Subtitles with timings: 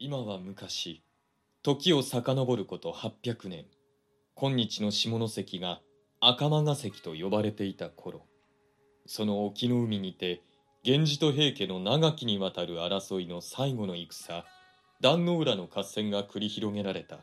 [0.00, 1.02] 今は昔
[1.64, 3.64] 時を遡ること800年。
[4.36, 5.80] 今日の下関が
[6.20, 8.22] 赤間ヶ関と呼ばれていた頃。
[9.06, 10.40] その沖の海にて
[10.84, 14.44] 源氏と平家の長きにわたる争いの最後の戦
[15.00, 17.18] 壇の浦の合戦が繰り広げられた。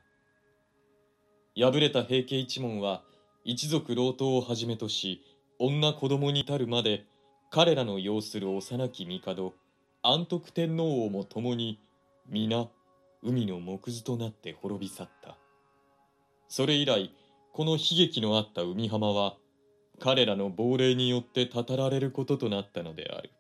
[1.57, 3.03] 敗れた平家一門は
[3.45, 5.23] 一族老頭をはじめとし
[5.59, 7.05] 女子供に至るまで
[7.51, 9.53] 彼らの擁する幼き帝
[10.01, 11.79] 安徳天皇をも共に
[12.27, 12.67] 皆
[13.23, 15.37] 海の木図となって滅び去った。
[16.47, 17.13] それ以来
[17.53, 19.35] この悲劇のあった海浜は
[19.99, 23.31] 彼らの亡霊によってたたられることとなったのである。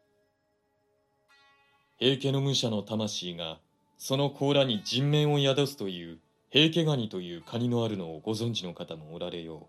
[1.97, 3.59] 平家の武者の魂が
[3.97, 9.65] その甲羅に人面を宿すという平家ガニというカニのあるのをご存知の方もおられよう。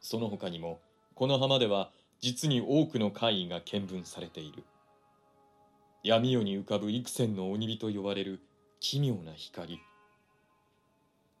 [0.00, 0.80] その他にも
[1.14, 1.90] この浜では
[2.20, 4.64] 実に多くの怪異が見聞されている。
[6.02, 8.40] 闇夜に浮かぶ幾千の鬼火と呼ばれる
[8.80, 9.80] 奇妙な光。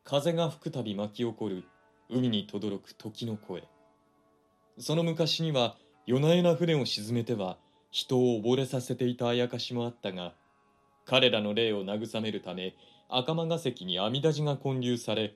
[0.04, 1.64] 風が吹くたび巻き起こる
[2.08, 3.64] 海に轟く時の声。
[4.78, 5.76] その昔には
[6.06, 7.58] 夜な夜な船を沈めては
[7.90, 10.34] 人を溺れさせていたあやかしもあったが
[11.06, 12.76] 彼らの霊を慰めるため
[13.08, 15.34] 赤間ヶ関に阿弥陀寺が建立され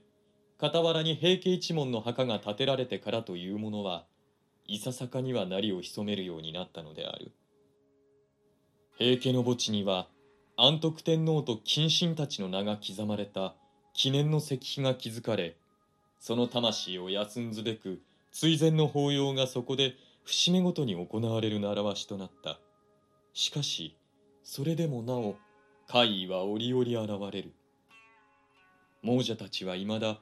[0.60, 4.04] 傍らに平家一門の墓が建てられてからというものは
[4.66, 7.32] いささかにはなりを潜めるようになったのである。
[9.02, 10.08] 平家の墓地には
[10.58, 13.54] 安徳天皇と近親たちの名が刻まれた
[13.94, 15.56] 記念の石碑が築かれ
[16.18, 22.58] その魂を休んずべく追善の法要がそこで節目ごとに行われる習わしとなった。
[23.32, 23.96] しかし
[24.44, 25.36] それでもなお
[25.88, 27.54] 怪異は折々現れる。
[29.02, 30.18] 亡者たちはいまだ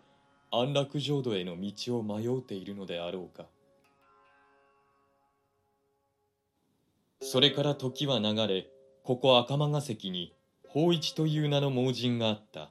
[0.53, 3.47] 安楽浄土への道を迷うているのであろうか。
[7.21, 8.69] それから時は流れ
[9.03, 10.33] ここ赤間ヶ関に
[10.69, 12.71] 法一という名の盲人があった。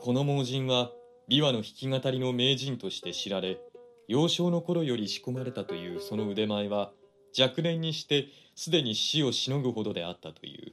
[0.00, 0.90] この盲人は
[1.28, 3.58] 琵琶の弾き語りの名人として知られ
[4.06, 6.92] 幼少の頃より仕込まれたというその腕前は
[7.38, 10.72] 若年にしてすでに死をしのぐほどであったという。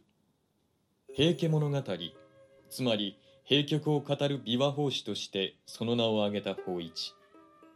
[1.13, 1.83] 平家物語
[2.69, 7.15] つまり平曲を語る琵琶法師としてその名を挙げた法一。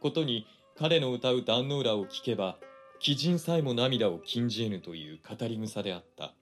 [0.00, 0.46] ことに
[0.78, 2.58] 彼の歌う壇の浦を聞けば
[2.98, 6.34] 鬼人さえも涙を禁じ得ぬという語り草であった。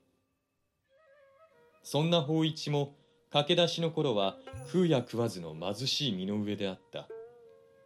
[1.82, 2.94] そんな法一も
[3.31, 7.09] 駆け出しの頃は食うや食わずの貧しい身の上であった。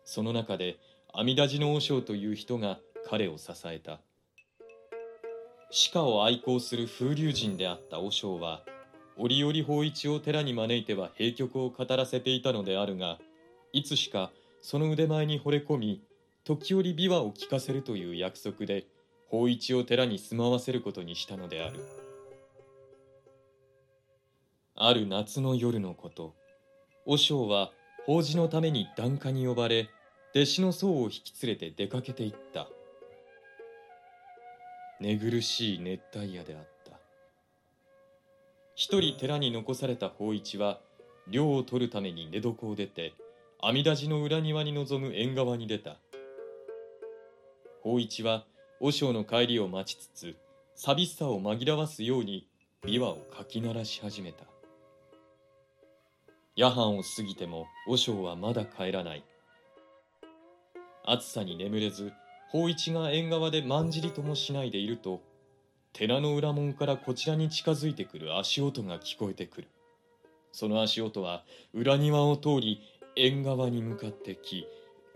[0.05, 0.79] その中で
[1.13, 2.79] 阿弥陀寺の和尚という人が
[3.09, 4.01] 彼を支えた。
[5.71, 8.63] 歯科を愛好する風流人であった和尚は
[9.17, 13.19] 折々法一を寺に招いては閉曲を語らせていたのであるが
[13.73, 14.31] いつしか
[14.63, 16.03] その腕前に惚れ込み
[16.45, 18.87] 時折琵琶を聴かせるという約束で
[19.29, 21.81] 法一を寺に住まわせることにしたのである。
[24.75, 26.35] ある夏の夜のこと
[27.05, 27.73] 和尚は
[28.07, 29.91] 法事のために檀家に呼ばれ
[30.35, 32.69] 弟子の僧を引き連れて出かけていった。
[35.01, 36.93] 寝苦しい熱帯夜であった。
[38.75, 40.81] 一人寺に残された法一は
[41.29, 43.13] 涼を取るために寝床を出て
[43.61, 45.97] 阿弥陀寺の裏庭に臨む縁側に出た。
[47.83, 48.45] 法一は
[48.81, 50.37] 和尚の帰りを待ちつつ
[50.75, 52.49] 寂しさを紛らわすように
[52.85, 54.45] 琵琶をかき鳴らし始めた。
[56.57, 59.25] 夜半を過ぎても和尚はまだ帰らない。
[61.05, 62.13] 暑さに眠れず
[62.51, 65.23] 法一が縁側でまんじりともしないでいると
[65.93, 69.69] 寺の裏門からこちらに近づいてくる足音が聞こえてくる。
[70.53, 72.81] その足音は裏庭を通り
[73.17, 74.67] 縁側に向かってき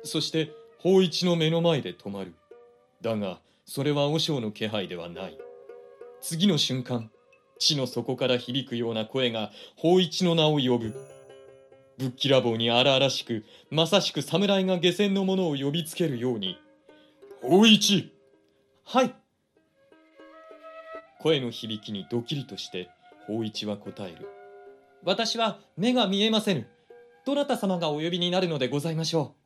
[0.04, 2.34] そして法一の目の前で止まる。
[3.02, 5.38] だがそれは和尚の気配ではない。
[6.20, 7.10] 次の瞬間
[7.58, 10.94] 地の底から響くような声が法一の名を呼ぶ。
[11.98, 16.56] ぶっきらぼうに荒々しくまさしく侍が下船の者を呼びつけるように
[17.42, 18.12] 「法一!」
[18.84, 19.14] はい！
[21.20, 22.88] 声の響きにドキリとして
[23.26, 24.28] 法一は答える。
[25.04, 26.68] 私は目が見えませぬ。
[27.24, 29.41] どなた様がお呼びになるのでございましょう。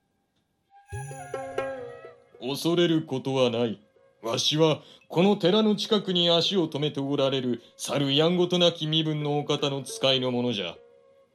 [2.48, 3.80] 恐れることはない。
[4.22, 10.74] わしはこの寺の近くに足を止めておられる猿やんごとなき身分のお方の使いのものじゃ。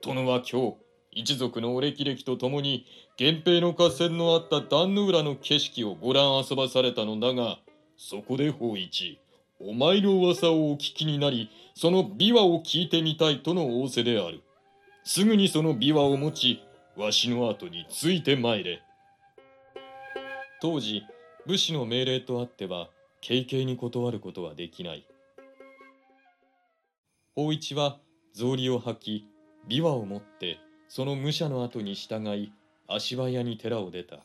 [0.02, 0.76] 殿は今日
[1.12, 2.86] 一族のお歴々と共に
[3.20, 7.60] 源平の合戦のあった壇の浦の景色をご覧遊ばされたのだが
[7.98, 9.20] そこで法一
[9.60, 14.42] お前の噂をお聞きになりその琵琶を聞いてみたいとの仰せである。
[15.04, 16.64] すぐにその琵琶を持ち
[16.96, 18.82] わしの後について参れ。
[20.62, 21.04] 当時
[21.48, 22.90] 武士の命令とあっては
[23.28, 25.08] 軽々に断ることはできない。
[27.36, 27.98] 法一は
[28.36, 29.28] 草履を履き
[29.68, 32.54] 琵琶を持ってその武者の後に従い
[32.88, 34.20] 足早に寺を出た。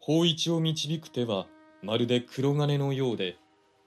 [0.00, 1.46] 法一を導く手は
[1.82, 3.36] まるで黒金のようで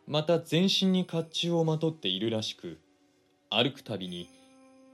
[0.07, 2.79] また全身に甲冑をまとっているらしく
[3.49, 4.29] 歩くたびに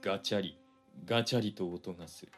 [0.02, 0.58] ガチャリ
[1.04, 2.32] ガチャリと音がする。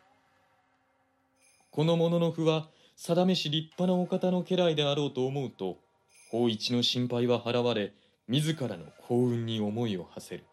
[1.71, 5.79] この者の符は定めし立派なお方の家来であろうと思うと
[6.31, 7.93] 法一の心配は払われ
[8.27, 10.45] 自らの幸運に思いを馳せる。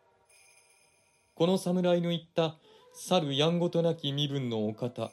[1.36, 2.56] この侍の言った
[2.94, 5.12] 去るやんごとなき身分のお方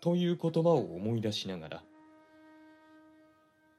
[0.00, 1.82] という言葉を思い出しながら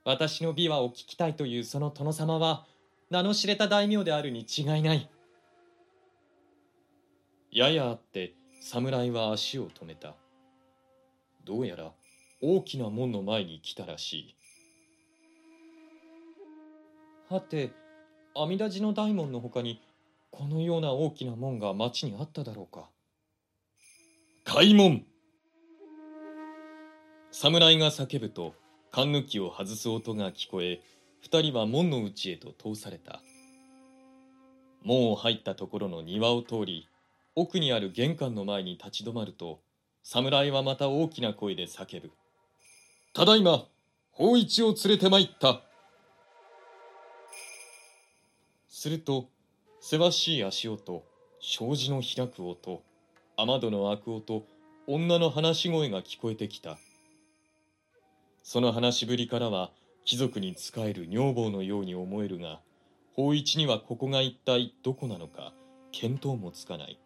[0.05, 2.65] 私の美話を聞きたいというその殿様は
[3.09, 5.09] 名の知れた大名であるに違いない。
[7.51, 10.15] ややあって侍は足を止めた。
[11.45, 11.91] どうやら
[12.41, 14.35] 大きな門の前に来たらしい。
[17.29, 17.71] はて
[18.35, 19.81] 阿弥陀寺の大門のほかに
[20.31, 22.89] このような大きな門が町にあっただろうか。
[24.43, 25.03] 開門。
[27.31, 28.53] 侍が叫ぶと
[28.91, 30.81] 缶抜きを外す音が聞こえ
[31.21, 33.21] 二人は門の内へと通された。
[34.83, 36.87] 門を入ったところの庭を通り
[37.35, 39.59] 奥にある玄関の前に立ち止まると
[40.03, 42.11] 侍はまた大きな声で叫ぶ。
[43.13, 43.65] ただいま
[44.11, 45.61] 法一を連れて参った。
[48.67, 49.29] すると
[49.79, 51.03] せわしい足音
[51.41, 52.81] 障子の開く音
[53.37, 54.43] 雨戸の開く音
[54.87, 56.77] 女の話し声が聞こえてきた。
[58.43, 59.71] その話しぶりからは
[60.03, 62.59] 貴族に仕える女房のように思えるが
[63.13, 65.53] 法一にはここが一体どこなのか
[65.91, 66.99] 見当もつかない。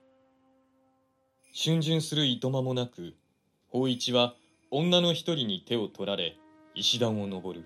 [1.57, 3.15] 逡巡するいとまもなく
[3.69, 4.35] 法一は
[4.71, 6.35] 女の一人に手を取られ
[6.75, 7.65] 石段を登る。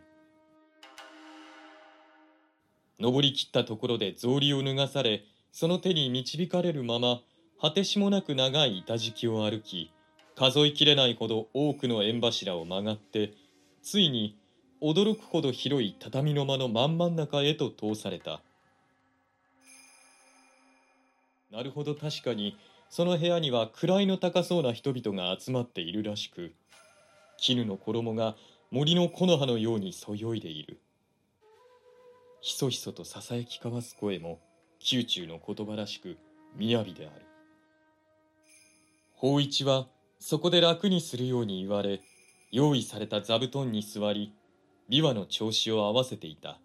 [3.00, 7.22] 登りきったところで草履を脱がされその手に導かれるまま
[7.60, 9.92] 果てしもなく長い板敷きを歩き
[10.36, 13.34] 数えきれないほど多くの縁柱を曲がって
[13.82, 14.38] ついに
[14.84, 18.44] 驚くほど広い畳の間の真ん真ん中へと通された。
[21.52, 22.56] なるほど確かに
[22.90, 26.54] その部屋には位の高そうな人々が集まっているらしく
[27.38, 28.36] 絹の衣が
[28.72, 30.80] 森の木の葉のようにそよいでいる。
[32.42, 34.40] ひそひそとささやき交わす声も
[34.92, 36.18] 宮中の言葉らしく
[36.60, 37.26] 雅である。
[39.16, 39.88] 法一は
[40.20, 42.02] そこで楽にするように言われ
[42.52, 44.34] 用意された座布団に座り
[44.90, 46.60] 琵琶の調子を合わせていた。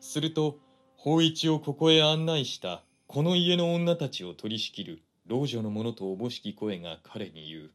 [0.00, 0.58] すると
[0.96, 2.82] 法一をここへ案内した。
[3.06, 7.70] この家の女たちを取り仕切る老女の者とおぼしき声が彼に言う。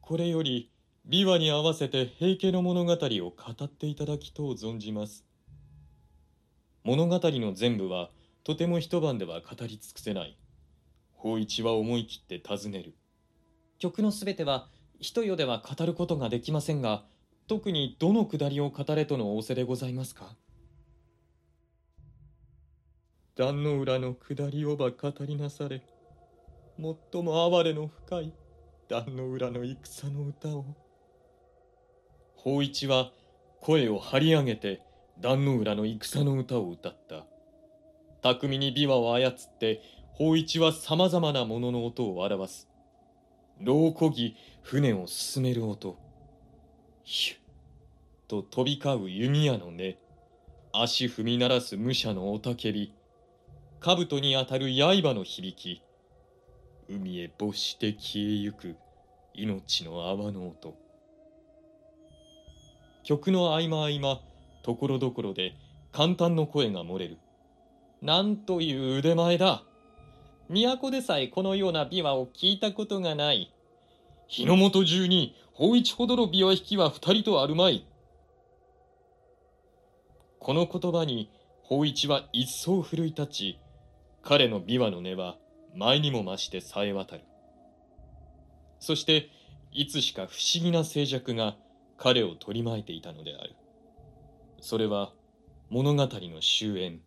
[0.00, 0.72] これより
[1.08, 5.24] 琵琶に合わせて平家の物語を語っていただきとう存じます。
[6.82, 8.10] 物語の全部は
[8.44, 10.36] とても一晩では語り尽くせない。
[11.12, 12.94] 法一は思い切って尋ねる。
[13.78, 14.68] 曲のすべては
[14.98, 17.04] 一夜では語ることができませんが
[17.46, 20.34] 特にどのくだりを語れとの仰せでございますか？
[23.38, 25.80] 壇の浦の下りをば語りなされ
[26.76, 28.32] 最も哀れの深い
[28.88, 30.64] 壇の浦の戦の歌を。
[32.34, 33.12] 法一は
[33.60, 34.82] 声を張り上げて
[35.20, 37.26] 壇の浦の戦の歌を歌った。
[38.22, 39.82] 巧みに琵琶を操って
[40.14, 42.66] 法一はさまざまなものの音を表す。
[43.60, 45.96] 牢こぎ船を進める音。
[47.04, 47.38] ヒュッ
[48.26, 49.76] と飛び交う弓矢の音。
[50.72, 52.97] 足踏み鳴らす武者の雄たけび。
[53.80, 55.82] 兜に当たる刃の響き
[56.88, 58.76] 海へ没して消えゆく
[59.34, 60.74] 命の泡の音。
[63.04, 64.20] 曲の合間合間
[64.64, 65.54] ところどころで
[65.92, 67.18] 簡単の声が漏れる。
[68.02, 69.62] なんという腕前だ。
[70.48, 73.54] 都でさえこのような琵琶を聞いたことがない。
[74.26, 77.86] 日の本中に法一ほどの琵琶弾きは二人とあるまい。
[80.40, 81.30] この言葉に
[81.62, 83.58] 法一は一層奮い立ち
[84.22, 85.36] 彼の琵琶の音は
[85.74, 87.22] 前にも増してさえ渡る。
[88.80, 89.30] そして
[89.72, 91.56] いつしか不思議な静寂が
[91.96, 93.54] 彼を取り巻いていたのである。
[94.60, 95.12] それは
[95.70, 96.98] 物語の終焉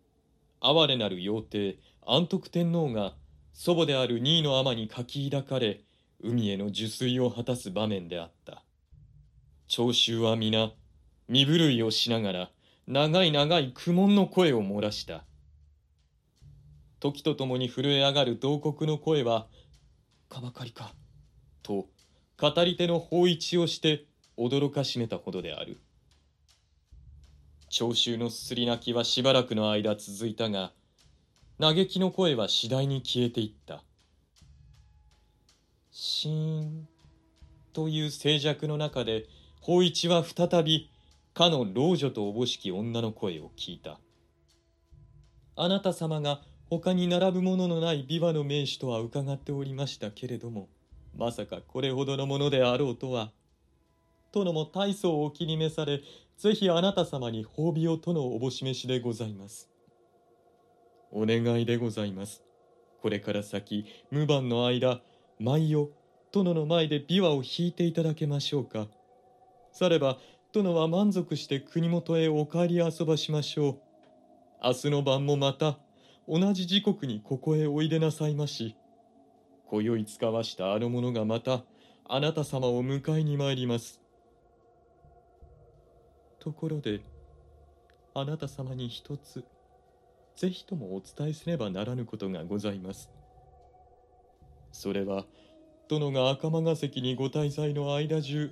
[0.60, 3.14] 哀れなる妖帝安徳天皇が
[3.52, 5.80] 祖母である二位の尼に書き抱かれ
[6.22, 8.62] 海への受水を果たす場面であった。
[9.66, 10.70] 聴衆は皆
[11.28, 12.50] 身震いをしながら
[12.86, 15.24] 長い長い苦悶の声を漏らした。
[17.02, 19.48] 時とともに震え上がる洞窟の声は
[20.30, 20.94] 「かばかりか」
[21.64, 21.88] と
[22.38, 24.06] 語り手の法一をして
[24.38, 25.80] 驚かしめたほどである。
[27.68, 30.72] 聴衆のすすり泣きはしばらくの間続いたが
[31.58, 33.82] 嘆きの声は次第に消えていった
[35.90, 36.88] シーン
[37.72, 39.26] という静寂の中で
[39.60, 40.88] 法一は再び
[41.34, 43.98] かの老女とおぼしき女の声を聞いた
[45.56, 46.42] あなた様が
[46.80, 50.70] 他に並ぶもののない琵琶の名手とは伺っておりましたけれども
[51.14, 53.30] まさかこれほどのものであろうとは。
[54.32, 56.00] 殿も大層お気に召され
[56.38, 59.68] ぜひあなた様に褒美をとのおぼし飯でございます。
[61.10, 62.42] お願いでございます。
[63.02, 65.02] これから先無番の間
[65.38, 65.92] 毎夜
[66.32, 68.86] 殿の前で琵琶を弾いていただけましょうか。
[69.72, 70.16] されば
[70.54, 73.78] 殿は満足して国元へお帰り遊ばしましょう。
[74.64, 75.76] 明日の晩もまた
[76.28, 78.76] 同じ時刻にここへおいでなさいまし。
[79.66, 81.64] 今宵使わしたあの者がまた
[82.04, 84.00] あなた様を迎えに参ります。
[86.38, 87.00] ところで
[88.14, 89.44] あなた様に一つ
[90.36, 93.10] ぜひともお伝えせねばならぬことがございます。
[94.72, 95.24] それは
[95.88, 98.50] 殿が赤間ヶ関にご滞在の間中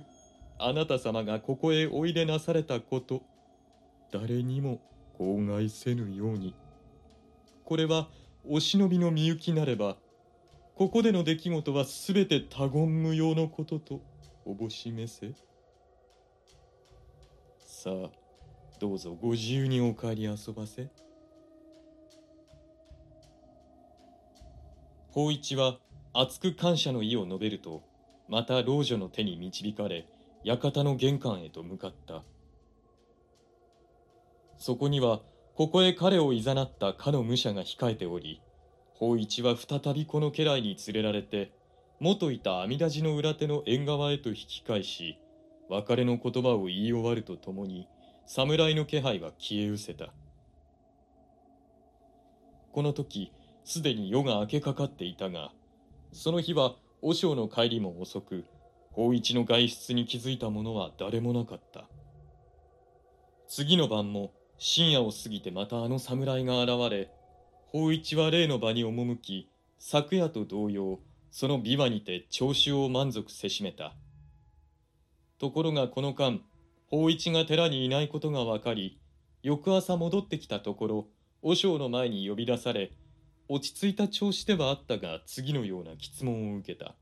[0.59, 3.21] あなた様がここへおいでなされたこと
[4.11, 4.81] 誰にも
[5.17, 6.53] 口外せぬように。
[7.71, 8.09] これは
[8.43, 9.95] お忍びのみゆきなれば
[10.75, 14.01] ここでの出来事は全て他言無用のことと
[14.43, 15.31] おぼしめせ。
[17.65, 18.09] さあ
[18.77, 20.89] どうぞご自由にお帰り遊ばせ。
[25.11, 25.77] 法一は
[26.11, 27.83] 熱く感謝の意を述べると
[28.27, 30.09] また老女の手に導かれ
[30.43, 32.25] 館の玄関へと向かった。
[34.57, 35.21] そこには
[35.61, 38.41] ここへ彼をいざなったかの武者が控えており
[38.95, 41.51] 法一は再びこの家来に連れられて
[41.99, 45.19] 元いた阿弥陀寺の裏手の縁側へと引き返し
[45.69, 47.87] 別れの言葉を言い終わるとともに
[48.25, 50.11] 侍の気配は消え失せた。
[52.71, 53.31] この時
[53.63, 55.51] すでに夜が明けかかっていたが
[56.11, 58.45] その日は和尚の帰りも遅く
[58.93, 61.87] 法一の外出に気づいた者は誰もなかった。
[63.47, 64.31] 次の晩も
[64.63, 67.09] 深夜を過ぎてまたあの侍が現れ
[67.65, 69.49] 法一は例の場に赴き
[69.79, 70.99] 昨夜と同様
[71.31, 73.95] その琵琶にて聴衆を満足せしめた。
[75.39, 76.39] ところがこの間
[76.91, 78.99] 法一が寺にいないことが分かり
[79.41, 81.07] 翌朝戻ってきたところ
[81.41, 82.91] 和尚の前に呼び出され
[83.49, 86.93] 落ち着いた調子ではあったが次のような質問を受けた。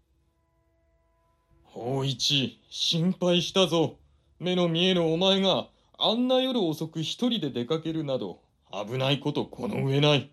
[1.64, 3.98] 法一心配したぞ。
[4.40, 5.68] 目の見えるお前が
[6.02, 8.40] あんな夜遅く一人で出かけるなど
[8.72, 10.32] 危ないことこの上ない。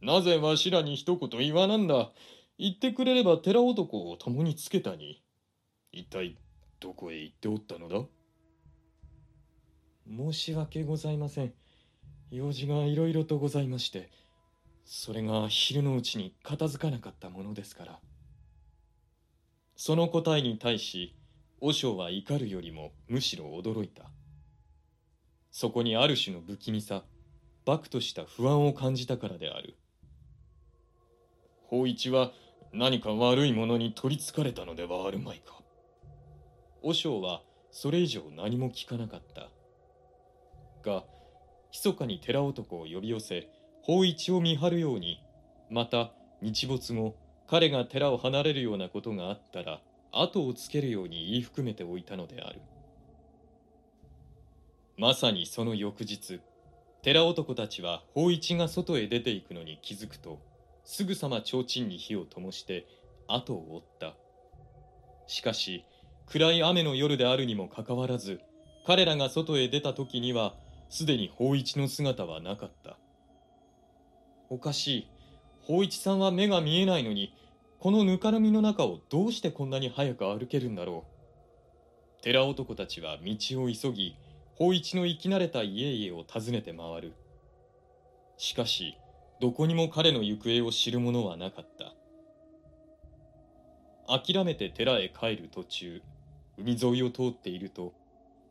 [0.00, 2.12] なぜわしらに一言言わなんだ。
[2.58, 5.20] 言ってくれれば寺男を共につけたに。
[5.90, 6.38] 一体
[6.78, 8.02] どこへ行っておったのだ。
[10.06, 11.52] 申し訳ございません。
[12.30, 14.08] 用事がいろいろとございまして
[14.84, 17.98] それが昼のうちに片付かなかったものですから。
[19.74, 21.16] その答えに対し
[21.60, 24.04] 和尚は怒るよりもむしろ驚いた
[25.50, 27.02] そこにある種の不気味さ
[27.64, 29.76] 漠とした不安を感じたからである。
[31.66, 32.32] 法一は
[32.72, 35.60] 何か悪いものに取りつかれたのではあるまいか。
[36.82, 39.48] 和尚はそれ以上何も聞かなかった。
[40.82, 41.04] が
[41.72, 43.48] 密かに寺男を呼び寄せ
[43.82, 45.22] 法一を見張るように
[45.70, 47.14] また日没後
[47.46, 49.80] 彼が寺を離れるようなことがあったら
[50.12, 52.60] 後をつけるように言い含めておいたのである。
[55.00, 56.42] まさにその翌日
[57.00, 60.38] 寺男たちは法一が外へ出て行くのに気づくと
[60.84, 62.86] すぐさま提灯に火を灯して
[63.26, 64.14] 後を追った。
[65.26, 65.86] しかし
[66.26, 68.42] 暗い雨の夜であるにもかかわらず
[68.86, 70.52] 彼らが外へ出た時には
[70.90, 72.98] すでに法一の姿はなかった。
[74.50, 75.08] おかしい。
[75.62, 77.32] 法一さんは目が見えないのに
[77.78, 81.06] このぬかるみの中をどうしてこんなに早く歩けるんだろ
[82.20, 82.22] う。
[82.22, 84.14] 寺男たちは道を急ぎ
[84.60, 87.14] 法一の生き慣れた家々を訪ねて回る。
[88.36, 88.98] しかし
[89.40, 91.94] どこにも彼の行方を知る者はなかった。
[94.06, 96.02] 諦めて寺へ帰る途中
[96.58, 97.94] 海沿いを通っていると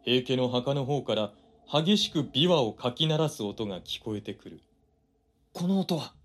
[0.02, 1.32] 平家の墓の方から
[1.72, 4.62] 激しく琵琶をかき鳴らす音が聞こえてくる。
[5.54, 6.16] この音は。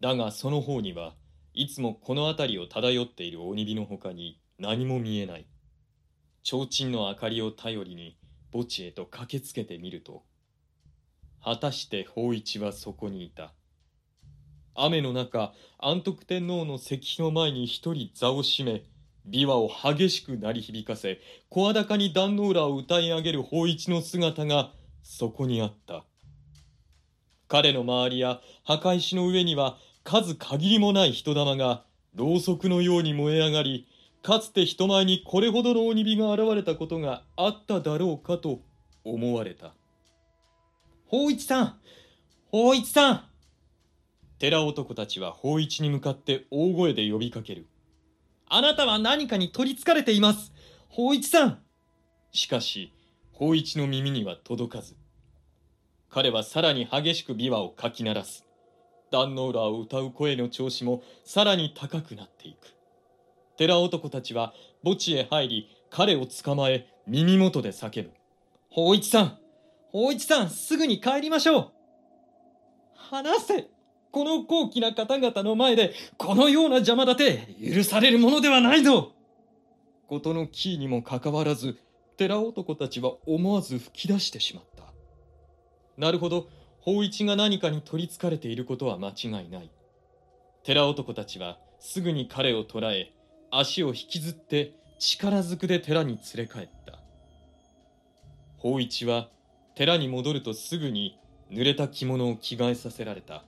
[0.00, 1.12] だがその方には
[1.52, 5.46] いつもこの辺りを漂っている鬼火の他に何も見えない。
[6.42, 8.16] 提灯の明かりを頼りに
[8.52, 10.22] 墓地へと駆けつけてみると
[11.42, 13.52] 果たして法一はそこにいた。
[14.74, 18.84] 雨の中安徳天皇の石碑の前に一人座を占め
[19.28, 26.04] 琵琶を激しく鳴り響かせ声高に壇ノ浦を歌い上げる法一の姿がそこにあった。
[27.48, 33.88] 彼の周りや墓石の上には数限りもない人玉がろうそくのように燃え上がり
[34.22, 38.60] かつて人前にこれほどの鬼火が現れたことがあっただろうかと
[39.04, 39.72] 思われた。
[41.06, 41.74] 法一さん
[42.50, 43.24] 法一さん。
[44.38, 47.66] 寺男たちは法一に向かって大声で呼びかける。
[48.48, 50.52] あなたは何かに取りつかれています。
[50.88, 51.58] 法一さん。
[52.32, 52.92] しかし
[53.32, 54.96] 法一の耳には届かず。
[56.10, 58.44] 彼はさらに激しく琵琶をかき鳴らす。
[59.10, 62.79] 壇ノ浦を歌う声の調子もさらに高くなっていく。
[63.60, 68.10] 寺男たちは墓地へ入り彼を捕まえ耳元で叫ぶ。
[68.70, 69.38] 法一さん
[69.92, 71.70] 法一さんすぐに帰りましょう。
[72.94, 73.70] 話せ
[74.12, 79.12] この高貴な方々の前でこのような邪魔立て許されるものではないぞ。
[80.08, 81.76] 事のキーにもかかわらず
[82.16, 84.84] 寺男たちは思わず吹き出してしまった。
[85.98, 86.48] なるほど
[86.80, 89.70] 法一が何かに取りつかれていることは間違いない。
[90.64, 93.12] 寺男たちはすぐに彼を捕らえ
[93.50, 96.98] 足を引きずって力ずくで寺に連れ帰った。
[98.58, 99.28] 法一は
[99.74, 101.18] 寺に戻るとすぐに
[101.50, 103.44] 濡れた着物を着替えさせられた。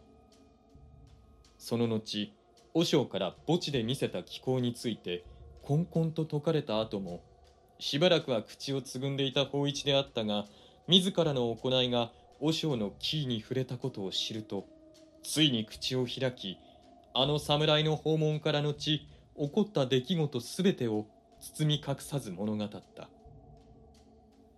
[1.59, 2.33] その後
[2.75, 5.25] 和尚から墓地で見せた気候について
[5.63, 7.23] こんこんと説かれた後も
[7.79, 10.47] しばらくは口をつぐんでいた法一であったが
[10.89, 14.67] 自らの行いが和尚のキーに触れたことを知ると
[15.23, 16.59] ついに口を開き
[17.15, 19.07] あの侍の訪問から後
[19.39, 21.07] 起こった出来事すべてを
[21.41, 23.09] 包み隠さず物語った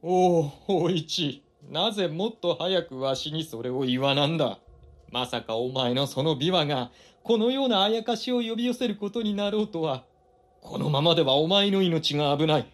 [0.03, 4.59] おお法一なぜもっと早くわしにそれを言わなんだ？
[5.11, 6.91] まさかお前のその琵琶が
[7.23, 10.05] このようなあやかしを呼び寄せることになろうとは。
[10.61, 12.67] このままではお前の命が危ない。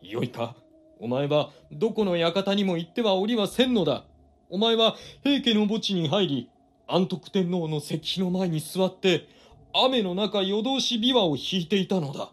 [0.00, 0.54] よいか、
[1.00, 4.04] お前はどこの館にも行ってはおりはせんのだ。
[4.48, 6.50] お前は平家の墓地に入り、
[6.86, 9.28] 安徳天皇の石碑の前に座って、
[9.72, 12.30] 雨の中夜通し琵琶を弾いていたのだ。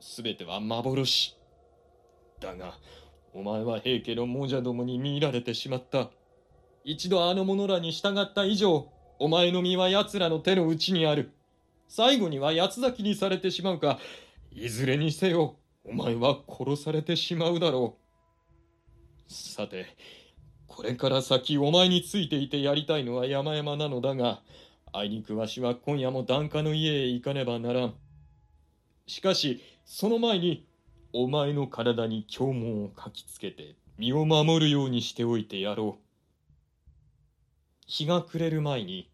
[0.00, 1.36] すべては幻。
[2.40, 2.74] だが、
[3.32, 6.10] お前は平家の亡者どもに見入られてしまった。
[6.84, 11.32] 一度あの者らに従った以上、お前の身は奴らの手の内にある。
[11.88, 13.98] 最後には八つ咲きにされてしまうか、
[14.52, 17.96] いずれにせよ、お前は殺されてしまうだろ
[19.28, 19.32] う。
[19.32, 19.86] さて、
[20.66, 24.42] これから先お前についていてやりたいのは山々なのだが、
[24.96, 27.94] あいにくわしは今夜も檀家の家へ行かねばならん。
[29.08, 30.68] しかし、その前に、
[31.12, 36.04] お前の体に経文を書きつけて、身を守るようにしておいてやろう。
[37.88, 39.10] 日が暮れる前に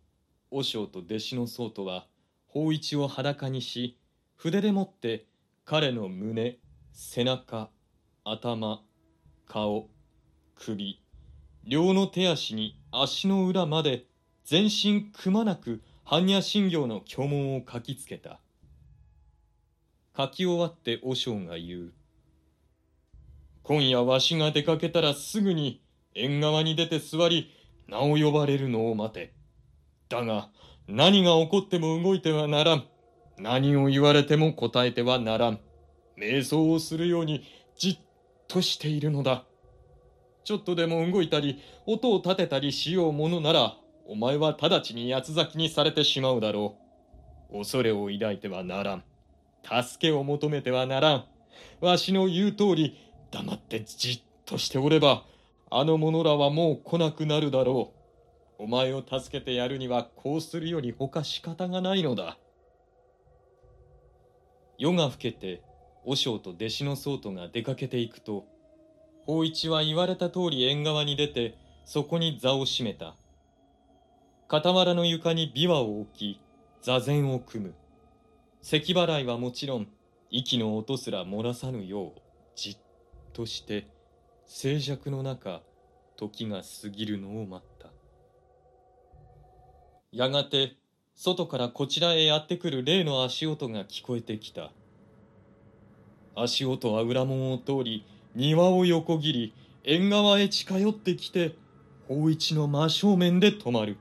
[0.51, 2.07] 和尚と弟子の僧とは
[2.47, 3.99] 法一を裸にし
[4.37, 5.27] 筆でもって
[5.65, 6.59] 彼の胸
[6.93, 7.69] 背中
[8.25, 8.83] 頭
[9.47, 9.89] 顔
[10.55, 11.03] 首
[11.65, 14.10] 両の手足に足の裏まで
[14.51, 18.41] 全身くまなく般若心経の経文を書きつけた
[20.17, 21.93] 書き終わって和尚が言う
[23.63, 25.81] 今夜わしが出かけたらすぐに
[26.17, 27.55] 縁側に出て座り
[27.87, 29.33] 名を呼ばれるのを待て。
[30.09, 30.49] だが、
[30.89, 32.85] 何が起こっても動いてはならん。
[33.39, 35.61] 何を言われても答えてはならん。
[36.19, 37.45] 瞑想をするように
[37.79, 37.99] じっ
[38.49, 39.45] としているのだ。
[40.43, 43.77] ちょっとでも動いたり、音を立てたりしようものなら、
[44.13, 46.75] お前は直ちに八つ咲きにされてしまうだろ
[47.53, 47.59] う。
[47.59, 49.05] 恐れを抱いてはならん。
[49.63, 51.25] 助けを求めてはならん。
[51.81, 52.99] わしの言う通り、
[53.31, 55.23] 黙ってじっとしておれば、
[55.71, 57.93] あの者らはもう来なくなるだろ
[58.59, 58.65] う。
[58.65, 62.37] お前を助けてやるにはこうするより他仕方がないのだ。
[64.77, 65.63] 夜が更けて、
[66.05, 68.45] 和尚と弟子の僧とが出かけていくと、
[69.25, 73.15] 法一は言われた通り縁側に出て、そこに座を閉めた。
[74.53, 76.41] 傍らの床に琵琶を置き、
[76.83, 77.75] 座禅を組む。
[78.63, 79.87] 咳払いはもちろん、
[80.29, 82.13] 息の音すら漏らさぬよう、
[82.57, 82.77] じっ
[83.33, 83.87] として、
[84.47, 85.63] 静寂の中
[86.17, 87.91] 時が過ぎるのを待った。
[90.11, 90.77] やがて
[91.15, 94.73] 外からこちらへやってくる例の足音が聞こえてきた。
[96.35, 101.55] 足音は裏門を通り庭を横切り縁側へ近寄ってきて
[102.09, 103.97] 法一の真正面で止まる。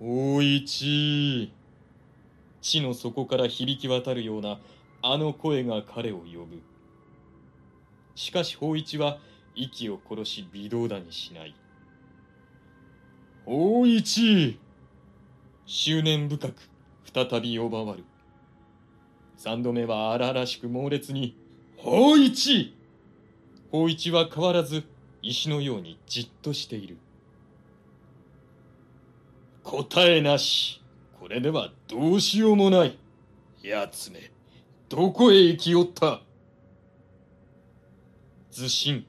[0.00, 1.52] 法一
[2.62, 4.58] 地の底から響き渡るような
[5.02, 6.62] あの声が彼を呼ぶ
[8.14, 9.18] しかし法一は
[9.54, 11.54] 息を殺し微動だにしない。
[13.44, 14.58] 法一
[15.66, 16.54] 執念深く
[17.12, 18.04] 再び呼ばわる。
[19.36, 21.36] 三度目は荒々しく猛烈に、
[21.76, 22.74] 法一
[23.70, 24.84] 法一は変わらず
[25.22, 26.98] 石のようにじっとしている。
[29.62, 30.82] 答えなし。
[31.18, 32.98] これではどうしようもない。
[33.62, 34.30] 奴め
[34.88, 36.22] どこへ行きおった？
[38.50, 39.04] ずしん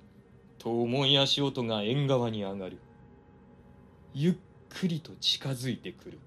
[0.60, 2.78] と重い足音が縁側に上がる。
[4.14, 4.36] ゆっ
[4.70, 6.20] くりと近づいてくる。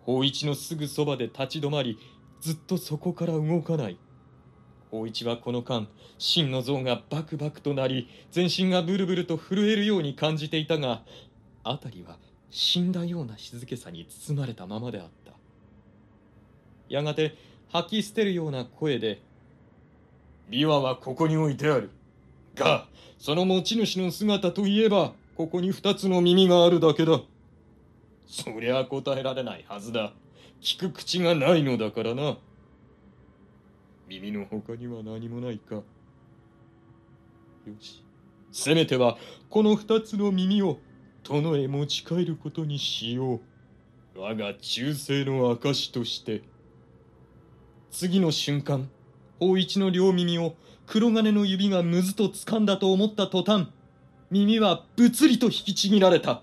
[0.00, 1.98] 法一のすぐそばで立ち止まり
[2.40, 3.98] ずっとそこから動かない。
[4.90, 5.86] 法一はこの間
[6.18, 11.02] 真の像がバクバクとなり全身がブルブルと震えるように感じていたが
[11.62, 12.18] 辺りは
[12.50, 15.32] 死んだような静けさに包まれたままであった。
[16.88, 17.36] やがて
[17.68, 19.22] 吐き捨てるような声で
[20.50, 21.90] 「琵琶はここに置いてある。
[22.56, 27.20] がその持ち主の姿といえばここに二つの耳があるだけだ。
[28.26, 30.12] そりゃ答えられないはずだ。
[30.60, 32.36] 聞く口がないのだからな。
[34.08, 35.76] 耳の他には何もないか。
[35.76, 35.84] よ
[37.78, 38.02] し。
[38.52, 39.16] せめては
[39.48, 40.78] この二つの耳を
[41.22, 43.40] 殿へ持ち帰ることにしよう。
[44.16, 46.42] 我が忠誠の証として
[47.90, 48.90] 次の瞬間
[49.38, 50.56] 法一の両耳を
[50.86, 53.68] 黒金の指がむずと掴んだと思った途端
[54.30, 56.42] 耳はぶつりと引きちぎられた。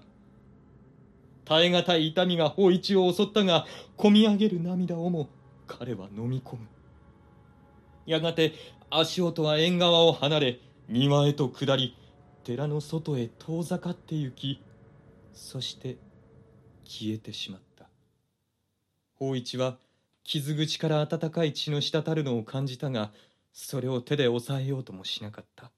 [1.45, 5.29] 耐え難い痛みが法一を襲ったがこみ上げる涙をも
[5.65, 6.67] 彼は飲み込む。
[8.05, 8.53] やがて
[8.89, 10.59] 足音は縁側を離れ
[10.89, 11.95] 庭へと下り
[12.43, 14.61] 寺の外へ遠ざかって行き
[15.37, 15.97] そして
[16.83, 17.87] 消えてしまった。
[19.13, 19.77] 法一は
[20.23, 23.11] 傷口から温かい血の滴るのを感じたが
[23.53, 25.71] それを手で抑えようともしなかった。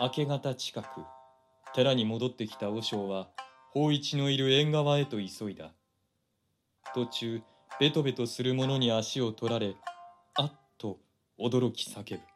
[0.00, 0.86] 明け方近く
[1.74, 3.28] 寺に戻ってきた和尚は
[3.70, 5.72] 法一のいる縁側へと急いだ。
[6.94, 7.42] 途中
[7.78, 9.76] ベトベトする者に足を取られ
[10.34, 10.98] あっと
[11.38, 12.33] 驚き叫ぶ。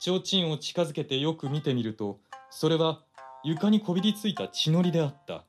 [0.00, 2.18] 提灯を近づけてよく見てみると
[2.50, 3.04] それは
[3.42, 5.44] 床にこびりついた血のりであった。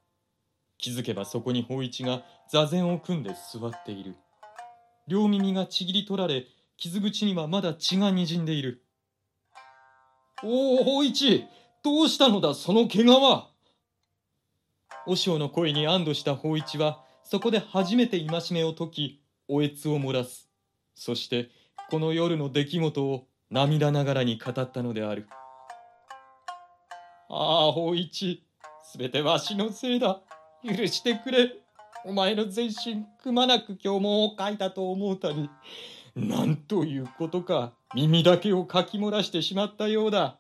[0.78, 4.16] 気づけばそこに法一が座禅を組んで座っている。
[5.08, 6.46] 両耳がちぎり取られ
[6.78, 8.84] 傷口にはまだ血がにじんでいる。
[10.44, 11.46] おお法一
[11.84, 13.50] どうしたのだその怪我は
[15.06, 20.50] 和尚の声に安堵した法一はそこで初めて戒めを解きおえつを漏らす。
[20.96, 21.50] そして
[21.90, 25.28] この夜の出来事を涙ながらに語ったのである。
[27.30, 28.46] ああ法一
[28.90, 30.22] すべてわしのせいだ。
[30.64, 31.52] 許してくれ。
[32.06, 35.50] お前の全身くまなく今日も書いたと思うたに。
[36.16, 40.38] なんということか耳だけをかき漏らしてしまったようだ。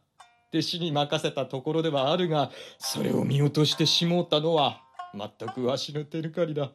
[0.53, 4.81] 弟子に任せたところではあるがそれを見落としてしもうたのは
[5.13, 6.71] 全くわしの手抜かりだ。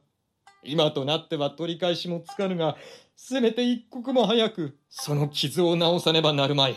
[0.66, 2.76] 今となっては取り返しもつかぬが
[3.16, 6.76] せめて一刻も早くその傷を治さねばなるまい。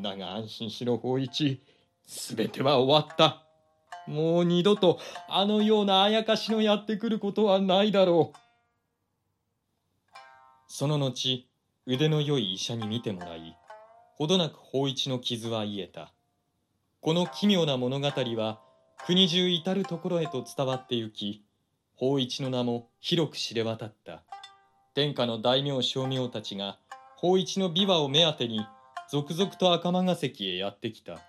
[0.00, 1.62] だが安心しろ法一。
[2.06, 3.44] 全ては終わった。
[4.06, 8.38] もう二度とあのようなあやかしのやってくることはないだろう。
[10.66, 11.48] その後
[11.86, 13.56] 腕の良い医者に診てもらい
[14.16, 16.12] ほどなく法一の傷は癒えた。
[17.00, 18.60] この奇妙な物語は
[19.06, 21.44] 国中至る所へと伝わってゆき
[22.04, 24.24] 法一の名も広く知れ渡った。
[24.92, 26.80] 天下の大名将名たちが
[27.14, 28.66] 法一の琵琶を目当てに
[29.08, 31.20] 続々と赤間ヶ関へやってきた。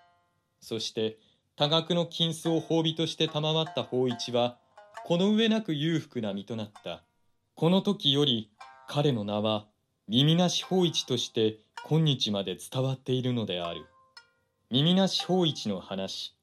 [0.62, 1.20] そして
[1.56, 4.58] 多額の金子を褒美として賜った法一は
[5.06, 7.04] この上なく裕福な身となった。
[7.54, 8.50] この時より
[8.88, 9.68] 彼の名は
[10.08, 13.86] 耳なし法一として今日まで伝わっているのである。
[14.72, 16.36] 耳なし法一の話。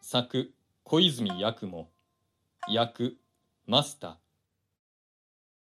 [0.00, 0.52] 作
[0.82, 1.88] 小泉八雲。
[2.68, 3.16] 役
[3.70, 4.19] マスター。